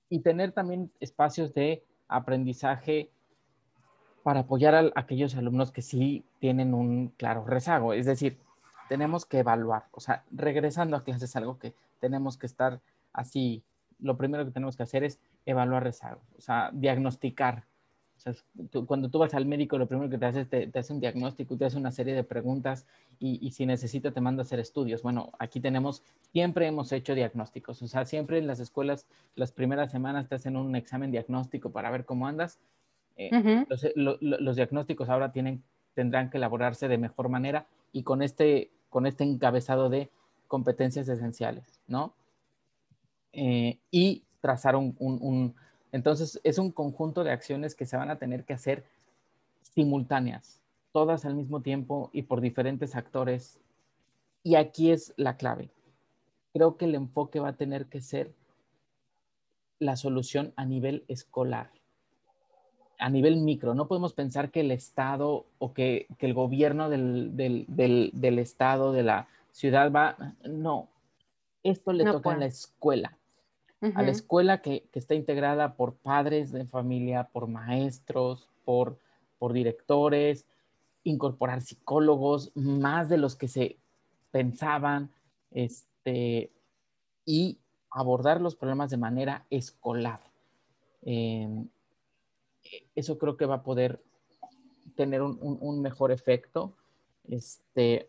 [0.08, 3.10] y tener también espacios de aprendizaje
[4.22, 7.92] para apoyar a, aquellos alumnos que sí tienen un claro rezago.
[7.92, 8.38] Es decir,
[8.88, 12.80] tenemos que evaluar, o sea, regresando a clases, algo que tenemos que estar
[13.12, 13.62] así,
[13.98, 17.64] lo primero que tenemos que hacer es evaluar rezagos, o sea, diagnosticar
[18.86, 21.56] cuando tú vas al médico, lo primero que te hace es te, hace un diagnóstico,
[21.56, 22.86] te hace una serie de preguntas
[23.18, 25.02] y, si necesita te manda a hacer estudios.
[25.02, 29.92] Bueno, aquí tenemos, siempre hemos hecho diagnósticos, o sea, siempre en las escuelas, las primeras
[29.92, 32.58] semanas te hacen un examen diagnóstico para ver cómo andas.
[33.16, 35.62] Eh, los, diagnósticos ahora tienen,
[35.94, 40.08] tendrán que elaborarse de mejor manera y con este, con este encabezado de
[40.48, 42.14] competencias esenciales, ¿no?
[43.34, 45.54] Eh, y trazar un
[45.92, 48.86] entonces, es un conjunto de acciones que se van a tener que hacer
[49.60, 53.60] simultáneas, todas al mismo tiempo y por diferentes actores.
[54.42, 55.68] Y aquí es la clave.
[56.54, 58.32] Creo que el enfoque va a tener que ser
[59.78, 61.68] la solución a nivel escolar,
[62.98, 63.74] a nivel micro.
[63.74, 67.66] No podemos pensar que el Estado o que, el gobierno del,
[68.38, 70.34] Estado, de la ciudad va...
[70.44, 70.88] No,
[71.62, 73.16] esto le toca a la escuela
[73.94, 78.98] a la escuela que, está integrada por padres de familia, por maestros, por,
[79.38, 80.46] por directores,
[81.04, 83.76] incorporar psicólogos, más de los que se
[84.30, 85.10] pensaban,
[85.50, 86.50] este,
[87.24, 87.58] y
[87.90, 90.20] abordar los problemas de manera escolar.
[91.02, 91.68] Em,
[92.94, 94.02] eso creo que va a poder
[94.94, 96.74] tener un, mejor efecto
[97.28, 98.08] este,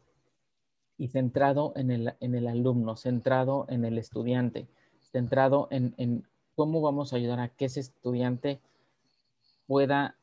[0.98, 4.68] y centrado en el, en el, alumno, centrado en el estudiante
[5.12, 8.60] centrado en, cómo vamos a ayudar a que ese estudiante
[9.68, 10.16] pueda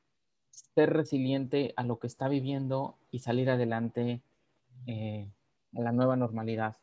[0.51, 4.21] ser resiliente a lo que está viviendo y salir adelante
[4.87, 5.29] eh,
[5.77, 6.77] a la nueva normalidad.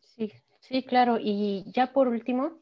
[0.00, 1.18] Sí, sí, claro.
[1.20, 2.52] Y ya por último,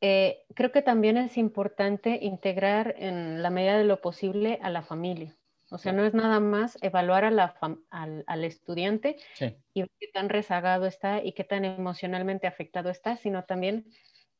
[0.00, 4.82] eh, creo que también es importante integrar en la medida de lo posible a la
[4.82, 5.36] familia.
[5.70, 7.56] O sea, no es nada más evaluar a la
[7.90, 9.16] al, al, estudiante
[9.74, 13.86] y ver qué tan rezagado está y qué tan emocionalmente afectado está, sino también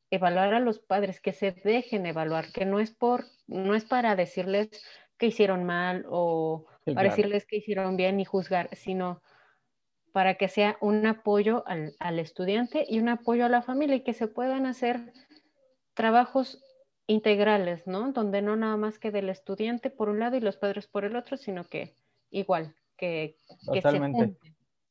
[0.09, 4.15] evaluar a los padres, que se dejen evaluar, que no es, por, no es para
[4.15, 4.69] decirles
[5.17, 9.21] que hicieron mal o para decirles que hicieron bien y juzgar, sino
[10.13, 14.03] para que sea un apoyo al, al estudiante y un apoyo a la familia y
[14.03, 15.11] que se puedan hacer
[15.97, 16.63] trabajos
[17.07, 18.11] integrales, ¿no?
[18.11, 21.15] Donde no nada más que del estudiante por un lado y los padres por el
[21.15, 21.95] otro, sino que
[22.29, 24.37] igual, que, totalmente.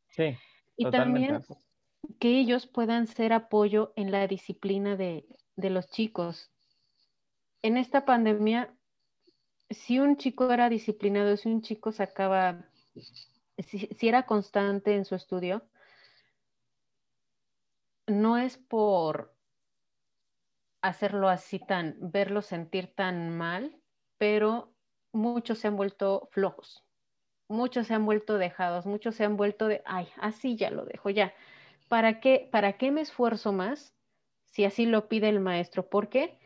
[0.09, 0.38] se Sí.
[0.77, 1.42] Y también
[2.19, 5.27] que ellos puedan ser apoyo en la disciplina de,
[5.57, 6.50] los chicos.
[7.63, 8.75] En esta pandemia,
[9.71, 12.69] si un chico era disciplinado, si un chico sacaba,
[13.59, 15.63] si era constante en su estudio,
[18.09, 19.36] no es por
[20.89, 23.77] hacerlo así tan, verlo sentir tan mal,
[24.19, 24.75] pero
[25.13, 26.85] muchos se han vuelto flojos,
[27.49, 31.11] muchos se han vuelto dejados, muchos se han vuelto de, ay, así ya lo dejo,
[31.11, 31.35] ya.
[31.89, 33.97] ¿Para qué, para qué me esfuerzo más
[34.45, 35.89] si así lo pide el maestro?
[35.89, 36.39] ¿Por qué?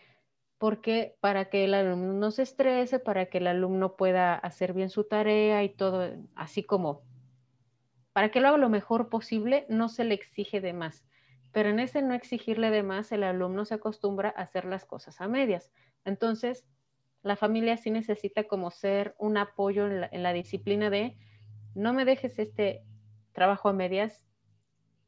[0.59, 4.91] Porque para que el alumno no se estrese, para que el alumno pueda hacer bien
[4.91, 7.03] su tarea y todo, así como,
[8.12, 11.07] para que lo haga lo mejor posible, no se le exige de más.
[11.53, 15.20] Pero en ese no exigirle de más, el alumno se acostumbra a hacer las cosas
[15.20, 15.72] a medias.
[16.05, 16.66] Entonces,
[17.22, 21.18] la familia sí necesita como ser un apoyo en la, disciplina de
[21.74, 22.82] no me dejes este
[23.32, 24.26] trabajo a medias,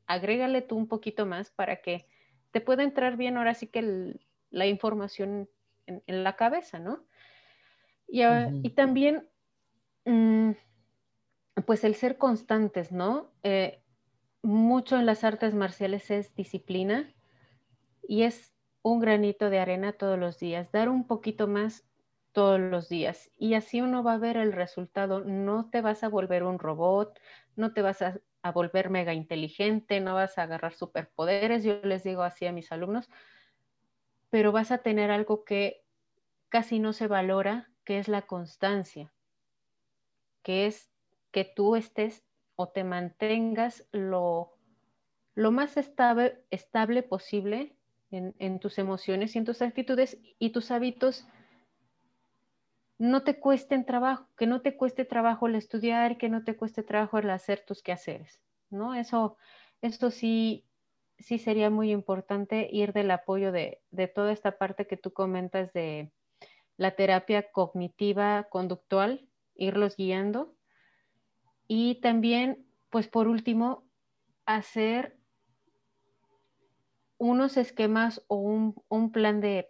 [0.07, 2.07] agrégale tú un poquito más para que
[2.51, 4.15] te puede entrar bien ahora sí que
[4.51, 5.49] la información
[5.87, 7.05] en, la cabeza, ¿no?
[8.07, 9.29] Y, ah, también,
[10.05, 10.51] mm,
[11.67, 13.33] pues el ser constantes, ¿no?
[13.43, 13.82] Eh,
[14.43, 17.13] mucho en las artes marciales es disciplina
[18.03, 21.87] y es un granito de arena todos los días, dar un poquito más
[22.33, 25.21] todos los días y así uno va a ver el resultado.
[25.21, 27.21] No te vas a volver un robot,
[27.57, 28.21] no te vas a,
[28.53, 33.09] volver mega inteligente, no vas a agarrar superpoderes, yo les digo así a mis alumnos,
[34.31, 35.85] pero vas a tener algo que
[36.49, 39.13] casi no se valora, que es la constancia,
[40.43, 40.91] que es
[41.31, 42.25] que tú estés
[42.63, 44.53] o te mantengas lo,
[45.35, 47.75] lo más estable, estable posible
[48.13, 51.27] en, en, tus emociones y en tus actitudes y tus hábitos
[52.99, 56.85] no te cuesten trabajo, que no te cueste trabajo el estudiar, que no te cueste
[56.85, 58.41] trabajo el hacer tus quehaceres,
[58.71, 58.95] ¿no?
[58.95, 59.37] Eso,
[59.81, 60.65] eso sí,
[61.19, 65.73] sí sería muy importante ir del apoyo de, de toda esta parte que tú comentas
[65.73, 66.13] de
[66.77, 70.55] la terapia cognitiva conductual, irlos guiando.
[71.69, 73.85] Y también, pues por último,
[74.47, 75.17] hacer
[77.19, 79.69] unos esquemas o un, un plan de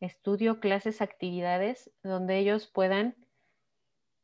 [0.00, 3.16] estudio, clases, actividades donde ellos puedan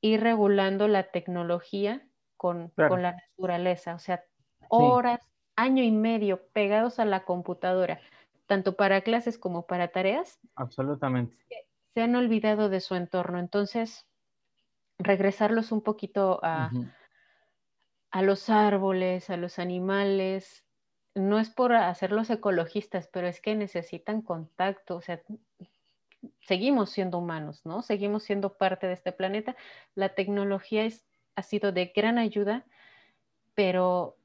[0.00, 2.06] ir regulando la tecnología
[2.36, 4.24] con, la naturaleza, o sea,
[4.68, 5.20] horas,
[5.56, 8.00] año y medio pegados a la computadora,
[8.46, 10.38] tanto para clases como para tareas.
[10.54, 11.36] Absolutamente.
[11.94, 14.06] Se han olvidado de su entorno, entonces
[14.98, 16.70] regresarlos un poquito a,
[18.10, 20.64] a los árboles, a los animales,
[21.14, 25.20] no es por hacerlos ecologistas, pero es que necesitan contacto, o sea,
[26.40, 27.82] seguimos siendo humanos, ¿no?
[27.82, 29.56] Seguimos siendo parte de este planeta.
[29.94, 32.64] La tecnología es, ha sido de gran ayuda,
[33.54, 34.16] pero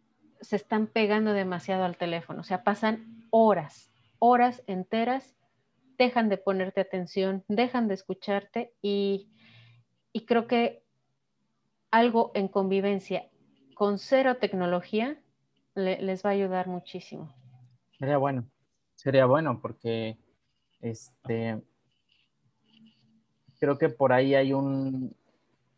[0.41, 5.35] se están pegando demasiado al teléfono, o sea, pasan horas, horas enteras,
[5.97, 9.29] dejan de ponerte atención, dejan de escucharte y,
[10.13, 10.83] y creo que
[11.91, 13.27] algo en convivencia
[13.75, 15.19] con cero tecnología
[15.75, 17.33] les va a ayudar muchísimo.
[17.97, 18.45] Sería bueno,
[18.95, 20.17] sería bueno porque
[20.81, 21.61] este,
[23.59, 25.15] creo que por ahí hay un,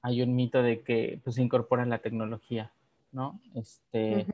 [0.01, 2.71] hay un mito de que pues, se incorpora la tecnología,
[3.11, 3.39] ¿no?
[3.55, 4.27] Este,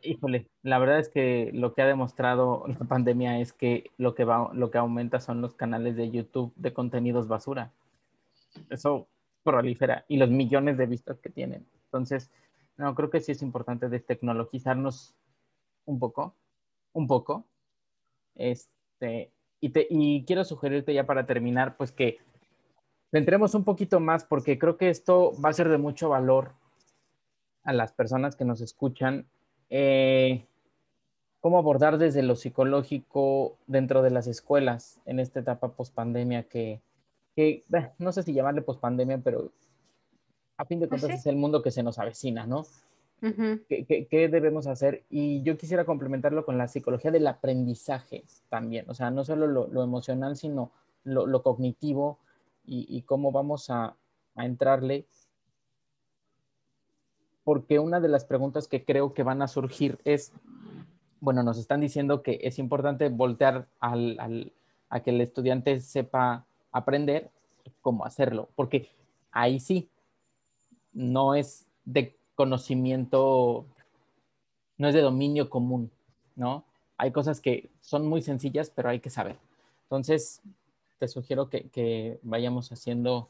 [0.00, 4.24] Híjole, la verdad es que lo que ha demostrado la pandemia es que lo que,
[4.24, 7.72] va, lo que aumenta son los canales de YouTube de contenidos basura.
[8.70, 9.08] Eso
[9.42, 11.66] prolifera y los millones de vistas que tienen.
[11.84, 12.30] Entonces,
[12.76, 15.14] no, creo que sí es importante tecnologizarnos
[15.84, 16.34] un poco,
[16.92, 17.46] un poco.
[18.34, 22.18] Este, y, te, y quiero sugerirte ya para terminar, pues que
[23.10, 26.52] entremos un poquito más, porque creo que esto va a ser de mucho valor
[27.64, 29.26] a las personas que nos escuchan.
[29.70, 30.46] Eh,
[31.40, 36.80] cómo abordar desde lo psicológico dentro de las escuelas en esta etapa post-pandemia que,
[37.38, 37.62] que
[37.98, 39.52] no sé si llamarle post-pandemia, pero
[40.56, 42.66] a fin de pues cuentas es el mundo que se nos avecina, ¿no?
[43.20, 45.04] ¿Qué, debemos hacer?
[45.08, 49.84] Y yo quisiera complementarlo con la psicología del aprendizaje también, o sea, no solo lo,
[49.84, 50.72] emocional, sino
[51.04, 52.18] lo, cognitivo
[52.64, 53.94] y, cómo vamos a,
[54.34, 55.06] entrarle.
[57.44, 60.32] Porque una de las preguntas que creo que van a surgir es,
[61.20, 64.52] bueno, nos están diciendo que es importante voltear al,
[64.88, 66.47] a que el estudiante sepa
[66.78, 67.30] aprender
[67.80, 68.88] cómo hacerlo, porque
[69.30, 69.88] ahí sí,
[70.92, 73.66] no es de conocimiento,
[74.76, 75.90] no es de dominio común,
[76.36, 76.64] ¿no?
[76.96, 79.36] Hay cosas que son muy sencillas, pero hay que saber.
[79.84, 80.42] Entonces,
[80.98, 83.28] te sugiero que, vayamos haciendo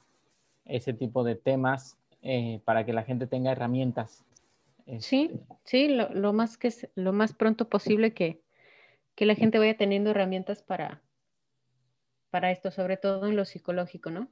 [0.64, 4.24] ese tipo de temas eh, para que la gente tenga herramientas.
[5.00, 8.40] Sí, este, sí, lo, más que lo más pronto posible que,
[9.18, 11.02] la gente vaya teniendo herramientas para,
[12.38, 14.28] para esto, sobre todo en lo psicológico, ¿no?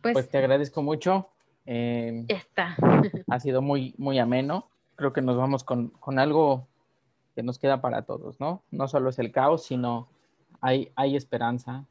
[0.00, 1.28] Pues, pues, te agradezco mucho.
[1.66, 2.74] Eh, ya está.
[3.28, 4.70] ha sido muy, muy ameno.
[4.94, 6.68] Creo que nos vamos con, algo
[7.34, 8.62] que nos queda para todos, ¿no?
[8.70, 10.08] No solo es el caos, sino
[10.62, 11.84] hay, hay esperanza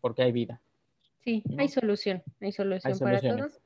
[0.00, 0.60] porque hay vida.
[1.20, 3.60] Sí, hay solución, hay solución para todos.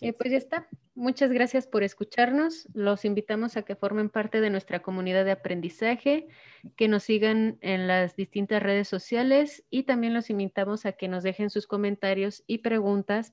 [0.00, 0.66] Eh, pues ya está.
[0.94, 2.68] Muchas gracias por escucharnos.
[2.74, 6.28] Los invitamos a que formen parte de nuestra comunidad de aprendizaje,
[6.76, 11.22] que nos sigan en las distintas redes sociales y también los invitamos a que nos
[11.22, 13.32] dejen sus comentarios y preguntas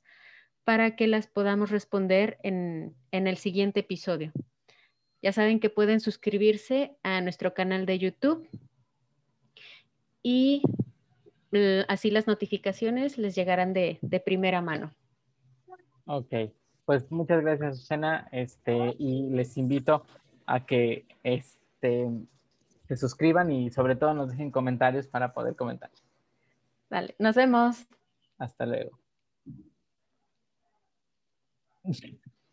[0.63, 4.31] para que las podamos responder en, el siguiente episodio.
[5.21, 8.47] Ya saben que pueden suscribirse a nuestro canal de YouTube
[10.23, 10.61] y
[11.89, 14.93] así las notificaciones les llegarán de, de primera mano.
[16.05, 16.33] Ok,
[16.89, 20.07] Pues muchas gracias, Susana, este, y les invito
[20.47, 22.09] a que este,
[22.87, 25.91] se suscriban y sobre todo nos dejen comentarios para poder comentar.
[26.89, 27.85] Vale, nos vemos.
[28.39, 28.97] Hasta luego.